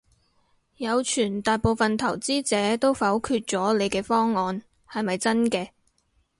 [0.77, 5.69] 有傳大部份投資者都否決咗你嘅方案，係咪真嘅？